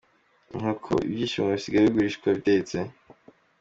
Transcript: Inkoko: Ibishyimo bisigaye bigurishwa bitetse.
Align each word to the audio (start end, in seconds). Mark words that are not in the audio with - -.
Inkoko: 0.53 0.91
Ibishyimo 1.09 1.47
bisigaye 1.55 1.83
bigurishwa 1.87 2.27
bitetse. 2.37 2.77